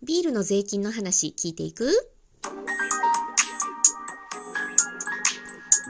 [0.00, 1.90] ビールの税金の話聞いていく？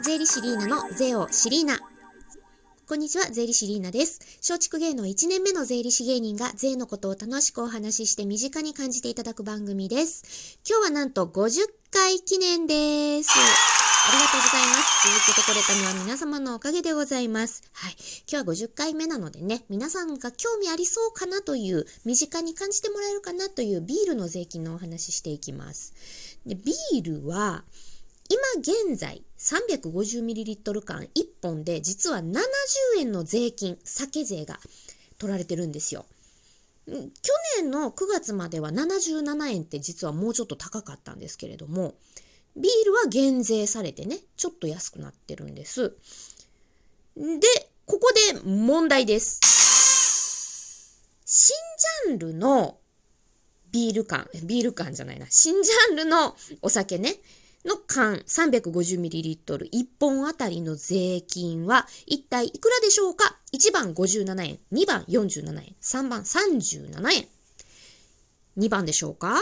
[0.03, 1.79] 税理士リーナの税をシリーナ。
[2.89, 4.21] こんにちは、税理士リーナです。
[4.37, 10.59] 松竹芸能1年目の税理士芸人が税のことを楽しくお話しして身近に感じていただく番組です。
[10.67, 13.29] 今日はなんと50回記念です。
[14.09, 14.89] ありがとうございます。
[15.07, 17.63] 続けてこれたのは皆様のおかげでございます。
[17.75, 17.97] はい。
[18.27, 25.93] 今日は50回目なのでね、皆さんが興味ありそうかなという、身近に感じてもらえるかなというビールの税金のお話ししていきます。
[26.47, 27.65] でビールは、
[28.31, 31.09] 今現在 350ml 缶1
[31.43, 32.41] 本で実は70
[33.01, 34.59] 円の税金、酒税が
[35.19, 36.07] 取られてるんですよ。
[36.87, 36.95] 去
[37.59, 41.95] 年の9月までは77円って実はもうちょっと高かったんですけれども、
[42.57, 45.97] ビールは減税されてね、ちょっと安くなってるんです。
[47.17, 47.25] で、
[47.87, 49.41] ここで問題です。
[51.25, 51.57] 新
[52.07, 52.79] ジャンルの
[53.71, 57.17] ビール缶、ビール缶じゃないな、新ジャンルのお酒ね、
[57.65, 67.29] の缶 350ml1 本あたりの税金は一体いくらでしょうか ?1 番57円、2番47円、3番37円。
[68.57, 69.41] 2番でしょうか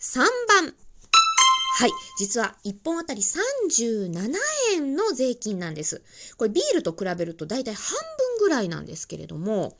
[0.00, 0.74] ?3 番。
[1.78, 1.90] はい。
[2.18, 4.10] 実は1本あたり37
[4.72, 6.02] 円の税金なんです。
[6.36, 9.76] これビールと比べると大体半分ぐらいなんですけれども、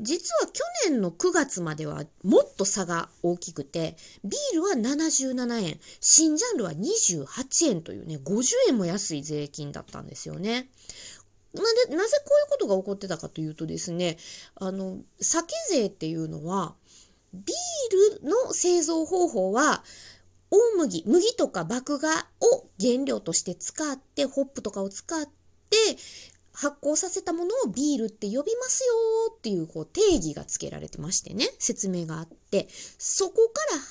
[0.00, 7.26] 実は去年の9月まではもっと差が大きくて、ビールは77円、新ジャンルは28
[7.68, 10.70] 円というね、50円も安い税金だったんですよね。
[11.52, 14.16] なで、なぜこういうことが起こってたかというとですね、
[14.54, 16.74] あの、酒税っていうのは、
[17.34, 19.84] ビールの製造方法は、
[20.54, 22.08] 大麦、麦とか麦芽
[22.40, 25.76] を原料として使って、ホップとかを使って、
[26.52, 33.88] 発酵させたものをビールって呼びますよっていうこう定義がつけられてましてね、説明があって、そこから外れる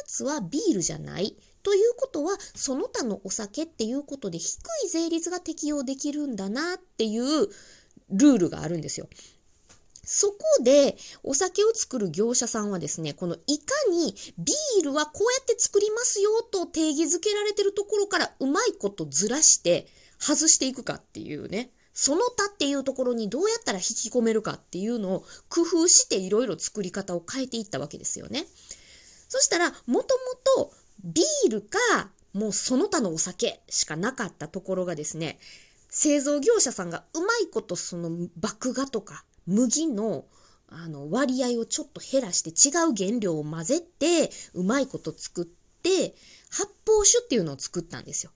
[0.00, 1.36] やつはビールじゃない。
[1.62, 7.48] ということは、その他のお酒っていうことで低い税率が適用できるんだなっていう
[8.10, 9.08] ルールがあるんですよ。
[10.08, 19.88] そこで、お酒を作る業者さんはですね、このいかにビールはこうやって作りますよと定義づけられてるところからうまいことずらして
[20.20, 28.46] 外していくかっていうね、その他っていうところにどうやったら引き込めるかっていうのを工夫していろいろ作り方を変えていったわけですよね。
[29.28, 30.04] そしたら、もとも
[30.68, 30.72] と
[31.02, 31.78] ビールか、
[32.32, 35.40] もうその他のお酒しかなかったところがですね、
[35.88, 38.28] 製造業者さんがうまいことその麦
[38.72, 40.24] 芽とか麦の
[40.68, 46.14] あの割合をちょっと減らして違う原料を混ぜてうまいこと作って
[46.50, 48.32] 発泡酒っていうのを作ったんですよ。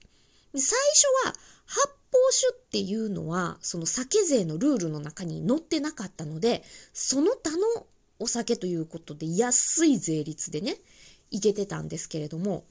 [0.53, 1.33] で最初は
[1.65, 6.63] 発泡酒っていうのはその酒税のルールの中に載ってなかったので
[6.93, 7.85] その他の
[8.19, 10.77] お酒ということで安い税率でね
[11.31, 12.65] いけてたんですけれども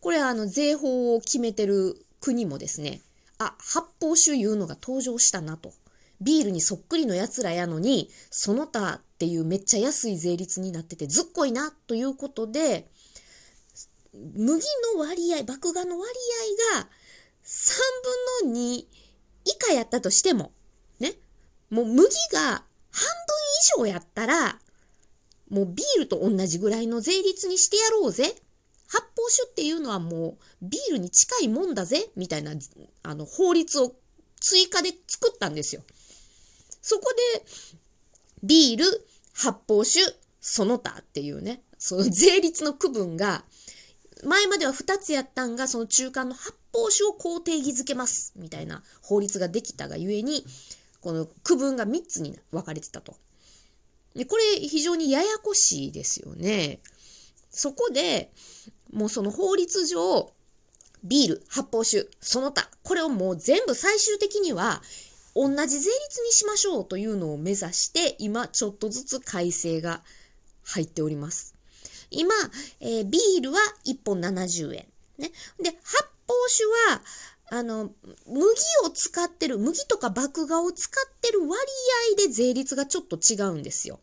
[0.00, 3.00] これあの税法を決めてる国もですね
[3.38, 5.72] あ発泡酒いうのが登場したなと
[6.20, 12.88] ビールにそっくりのやつらやのにその他っていうめっちゃ安い税率になっててずっこいなということで
[14.12, 16.10] 麦の割合麦芽の割
[16.72, 16.88] 合が
[17.44, 17.78] 3
[18.42, 18.84] 分の2
[19.46, 20.52] 以下やったとしても、
[20.98, 21.14] ね。
[21.70, 22.62] もう麦が半
[23.78, 24.58] 分以上やったら、
[25.48, 28.34] もうビールと同じぐらいの税率にしてやろうぜ。
[28.88, 32.10] 発泡酒っていうのはもうビールに近いもんだぜ。
[32.16, 32.52] みたいな、
[33.04, 33.94] あの、法律を
[34.40, 35.82] 追加で作ったんですよ。
[36.86, 37.44] そこで、
[38.44, 38.84] ビール、
[39.34, 40.02] 発泡酒、
[40.40, 43.44] その他っていうね、その 税率の区分が、
[44.22, 50.46] 前までは2つやったんが、その中間の発泡酒をこう定義づけます、みたいな法律ができたがゆえに、
[51.00, 53.16] この区分が3つに分かれてたと。
[54.14, 56.78] で、これ非常にややこしいですよね。
[57.50, 58.30] そこで、
[58.92, 60.32] もうその法律上、
[61.02, 64.84] ビール、発泡酒、その他、これをもう全部最終的には、
[65.36, 70.00] 同じ税率にしましょうというのを目指して、今ちょっとずつ改正が
[70.64, 71.54] 入っております。
[72.10, 72.34] 今、
[72.80, 74.86] えービールは1本70円。
[75.18, 75.30] ね。
[75.60, 77.02] で、発泡酒は、
[77.50, 77.92] あの、
[78.26, 78.42] 麦
[78.84, 81.52] を使ってる、麦とか麦芽を使ってる割
[82.14, 84.00] 合で税率がちょっと違うんですよ。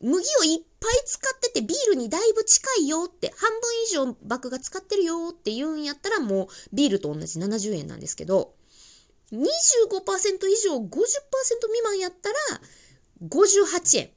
[0.00, 8.54] 麦をいっぱい使っててビールにだいぶ近いよって、半分以上麦芽使ってるよって言うんやったらもうビールと同じ70円なんですけど、
[9.32, 12.36] 25%以上50%未満やったら
[13.22, 14.10] 58円。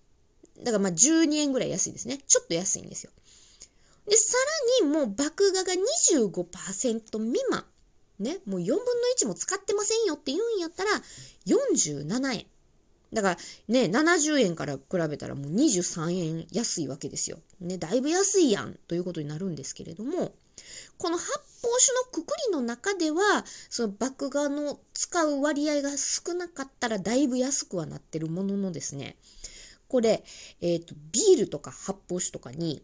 [0.63, 2.19] だからまあ12円ぐらい安いですね。
[2.27, 3.11] ちょっと安いんですよ。
[4.07, 4.35] で、さ
[4.81, 7.65] らにもう麦芽が25%未満。
[8.19, 8.83] ね、もう4分の
[9.17, 10.91] 1も使ってませんよって言うんやったら
[11.47, 12.45] 47円。
[13.11, 13.37] だから
[13.67, 17.39] ね、70円から比べたらもう23円安いわけですよ。
[17.59, 20.33] ね、だいぶ安いやんということになるんですけれども、
[20.97, 21.31] この発
[21.63, 29.17] 泡酒のくくりの中では、その麦芽の使う割合が少なかったらだいぶ安くはなってるもののですね、
[29.87, 30.23] これ、
[30.61, 32.83] えっ、ー、と、ビールとか発泡酒とかに、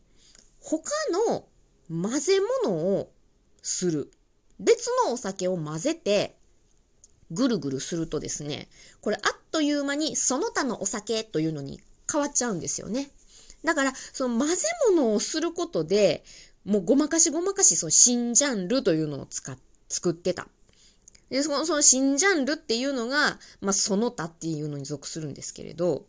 [0.60, 0.92] 他
[1.27, 1.48] の
[1.89, 3.12] 混ぜ物を
[3.62, 4.12] する。
[4.60, 6.36] 別のお酒を混ぜて、
[7.31, 8.68] ぐるぐるするとですね、
[9.01, 11.81] これあっという間にその他のお酒というのに
[12.12, 13.10] 変わっちゃうんですよね。
[13.63, 16.24] だから、その混ぜ物をすることで、
[16.65, 19.57] もうごまかしごまかし、その新ジャンルというのを使っ、
[19.88, 20.47] 作ってた。
[21.29, 26.06] で、その、その新ジャンルっていうのが、まあ、その他っていうのに属するんですけれど、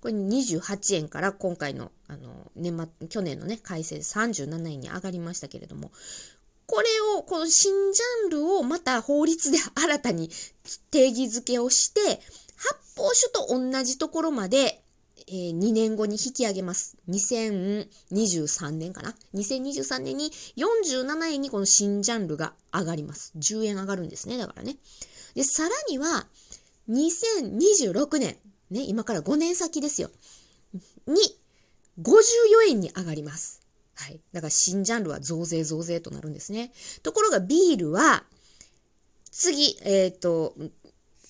[0.00, 5.92] これ28円から今回の、あの、年末、去年のね、改正37円に上がりましたけれども、
[6.66, 6.88] これ
[7.18, 10.30] を、この新ジャンルをまた法律で新たに
[10.90, 12.00] 定義づけをして、
[12.56, 14.81] 発泡酒と同じところまで、
[15.32, 16.98] えー、2年後に引き上げます。
[17.08, 23.32] 2023年かな ?2023 年に47円にこの新ジャンルが上がります。
[23.38, 24.36] 10円上がるんですね。
[24.36, 24.76] だからね。
[25.34, 26.26] で、さらには、
[26.90, 28.36] 2026年、
[28.70, 30.10] ね、今から5年先ですよ。
[31.06, 31.16] に、
[32.02, 33.62] 54円に上がります。
[33.94, 34.20] はい。
[34.34, 36.72] だから新ジャンルは増税増税となるんですね。
[37.02, 38.24] ところがビールは、
[39.30, 40.54] 次、えっ、ー、と、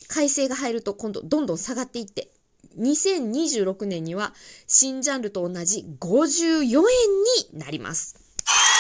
[0.08, 2.32] 改正が入ると今度どんどん下がっていって、
[2.78, 4.34] 2026年には
[4.66, 6.72] 新ジャンルと同じ54円
[7.52, 8.16] になります。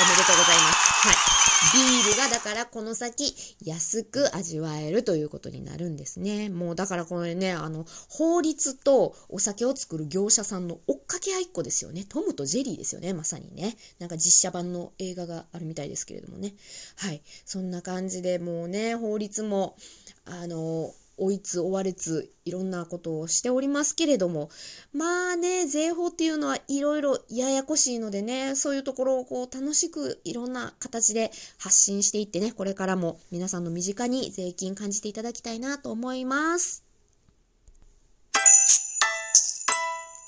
[0.00, 1.08] おめでとうございます。
[1.08, 1.42] はい。
[1.72, 6.48] ビールがだからこの先安く味わえるということになるんですね。
[6.48, 12.04] もうだからこれね、あの、法律とお酒を作る業者さんの追っかけ合いっこですよね。
[12.08, 13.76] トムとジェリーですよね、まさにね。
[14.00, 16.54] なんか実写版の映画があるみたいですけれどもね。
[16.96, 17.22] はい。
[17.44, 19.76] そんな感じでもうね、法律も、
[20.24, 20.92] あの、
[21.22, 24.50] 追いつ追われついろんなことをしておりますけれども
[24.92, 36.84] まあね税法っていうのはいろいろややこしいのでねそういうところをこう楽しくいろんな形で発信していってねこれからも皆さんの身近に税金感じていただきたいなと思います。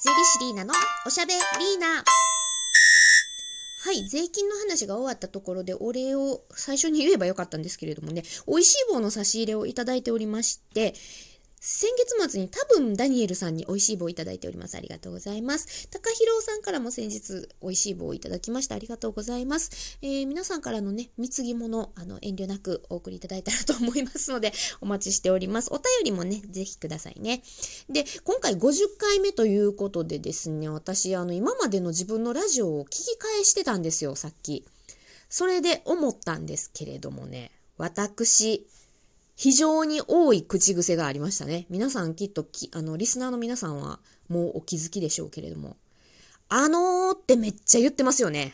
[0.05, 0.75] 税理士リーナの
[1.07, 2.05] おしゃべリーナ
[3.85, 10.95] はい、税金の話が終わったところでお礼を最初に言えばよかったんですけれどもね、美味しい棒の差し入れをいただいておりまして、
[11.67, 14.77] 先月末に多分ダニエルさんに美味しい棒をいただいております。
[14.77, 15.89] ありがとうございます。
[15.89, 18.75] 高弘さんからも先日美味しい棒をいただきました。
[18.75, 19.99] ありがとうございます。
[20.03, 24.53] えー、皆さんからのね、貢ぎ物、あの、遠慮なくお送りいただいたらと思いますので、
[24.83, 25.73] お待ちしております。
[25.73, 27.43] お便りもね、ぜひくださいね。
[27.89, 34.67] で、今回50回目ということでですね、私、あの、今までの自分のラジオを聞き返してたんですよ、さっき。
[35.31, 38.67] それで思ったんですけれどもね、私、
[39.37, 41.67] 非常に多い口癖がありましたね。
[41.69, 43.99] 皆さんきっとき、あの、リスナーの皆さんは
[44.29, 45.77] もうお気づきでしょうけれども。
[46.49, 48.53] あのーってめっちゃ言ってますよね。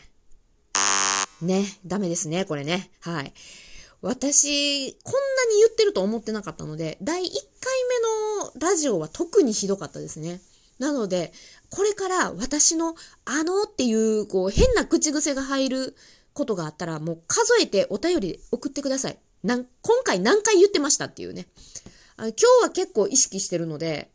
[1.41, 2.89] ね、ダメですね、これね。
[3.01, 3.33] はい。
[4.01, 7.33] 私、こんなに言ってると思ってなかったので、第1回
[8.39, 10.41] 目のラジオは特にひどかったですね。
[10.79, 11.31] なので、
[11.69, 12.95] これから私の
[13.25, 15.95] あのっていう、こう、変な口癖が入る
[16.33, 19.19] ことがあったら、もう数えてお便り送ってください。
[19.43, 21.47] なん今回何回言ってましたっていうね。
[22.17, 24.11] 今日は結構意識してるので、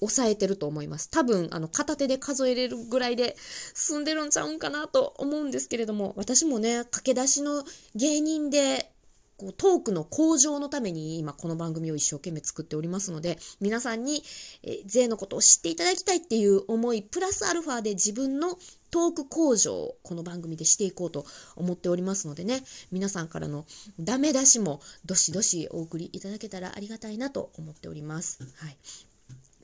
[0.00, 1.08] 抑えてると思います。
[1.10, 8.92] 多分、あの、片手で数えれるぐらいで済んでるんちゃうんかなと思うんですけれども、私もね、駆け出しの芸人で、
[9.38, 14.22] こうトークの向上のために今この番組を一生懸命作っておりますので、皆さんに、
[14.62, 18.58] え税のことを知っていただきたいっていう思い、プラスアルファで自分の
[18.90, 21.24] トーク向上をこの番組でしていこうと
[21.56, 22.62] 思っておりますのでね、
[22.92, 23.66] 皆さんからの
[24.00, 28.42] ダメ出しもどしどしお送りいただけたらありがたいなと思っております。
[28.56, 28.76] はい。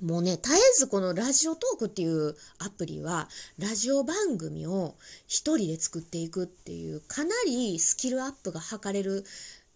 [0.02, 4.96] もうね、絶えずこのラジオトークっていうアプリは、ラジオ番組を
[5.28, 9.24] 一人で作っていくっていう、かなりスキルアップが図れる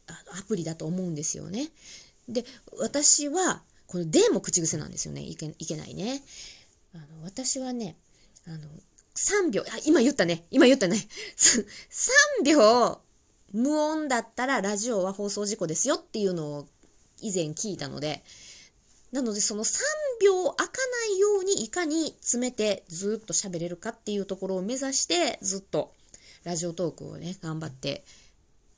[0.08, 1.68] アプリだと思うんですよね。
[2.28, 2.44] で、
[2.78, 5.22] 私は、この「で」も口癖なんですよね。
[5.22, 6.24] いけいけないね。
[6.92, 7.96] あの私はね、
[8.46, 8.68] あの、
[9.16, 10.44] 3秒、あ、今言ったね。
[10.50, 10.96] 今言ったね。
[11.36, 13.00] 3秒
[13.52, 16.68] 無音だったらラジオは放送事故ですよっていうのを
[17.20, 18.22] 以前聞いたので、
[19.12, 19.80] なのでその3
[20.22, 20.72] 秒開か
[21.08, 25.94] ないようにいかに詰めてずっと喋れるかっていうところを目指してずっと
[26.44, 28.04] ラジオトークをね、頑張って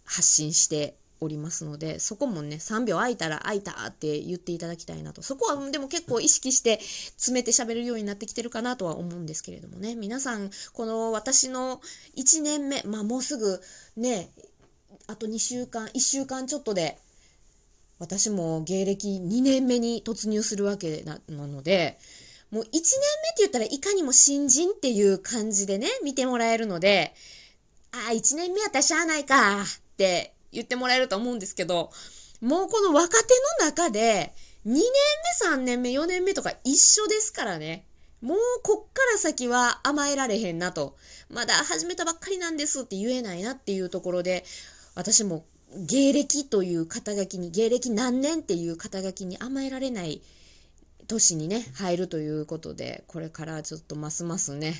[0.05, 5.23] 発信しておりますので、そこもね、3秒空いたら空いたって言っていただきたいなと。
[5.23, 9.95] そこはでも結構意識して詰めて喋るようになってきてるかなとは思うんですけれどもね。
[9.95, 11.81] 皆さん、この私の
[12.17, 13.61] 1年目、まあもうすぐ
[13.97, 14.31] ね、
[15.07, 16.99] あと2週間、1週間ちょっとで、
[17.99, 21.99] 私も芸歴2年目に突入するわけなので、
[22.51, 22.89] もう1年目って
[23.39, 27.15] 言ったらいかにも新人っていう感じでね、見てもらえるので、
[27.93, 29.65] ああ、1年目やったらしゃあないかっ
[29.97, 31.91] て言ってもらえると思うんですけど、
[32.41, 34.33] もうこの若手の中で、
[34.67, 34.83] 2年
[35.43, 37.85] 目、3年目、4年目とか一緒ですからね。
[38.21, 40.97] もうこっから先は甘えられへんなと。
[41.31, 44.45] まだ始めたばっかりなんですって言えないなっていうところで、
[44.95, 45.45] 私も
[45.77, 50.23] 芸歴という肩書きに、芸歴何年っていう肩書きに甘えられない
[51.09, 54.75] 都市にね、入るということで、これからちょっとますますね、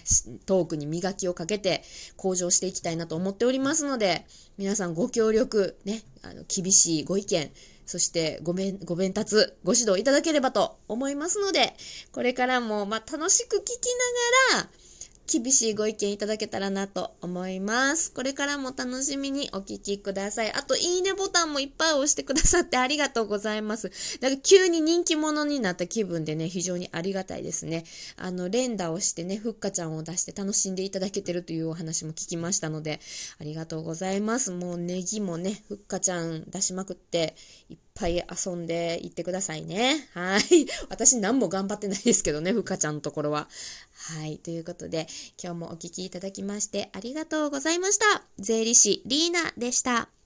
[0.45, 1.83] トークに磨きをかけて
[2.17, 4.27] 向上していきたいなと思っておりますので、
[4.59, 7.51] 皆さんご協力、ね、あの、厳しいご意見、
[7.87, 11.75] そしてごめん、ご弁達、ご指導いただければと思いますので、
[12.13, 13.71] これからも、ま、楽しく聞き
[14.53, 14.71] ながら、
[15.31, 18.11] 厳しいご意見いただけたらなと思います。
[18.11, 20.53] これからも楽しみにお聞きください。
[20.53, 23.91] あと、いいねボタンもいっぱい押してくださってありがとうございます。
[24.21, 27.85] だか急に人気者になった気分でね、非常にありがたいですね。
[28.17, 32.99] あの、連打をしてね、ふっかちゃんを出して楽しんでいただけてるというお話も聞きましたので、
[33.39, 34.51] ありがとうございます。
[34.51, 37.37] もうネギもね、ふっかちゃん出しまくって、
[37.69, 40.09] いっぱい遊んでいってくださいね。
[40.15, 40.43] はい。
[40.89, 43.49] 私何も頑張ってないですけどね、ふっかちゃんのところは。
[43.99, 44.39] はい。
[44.39, 45.07] ということで、
[45.43, 48.23] 今日もお聴きいただきましてありがとうございました。
[48.39, 50.18] 税理士リーナでした。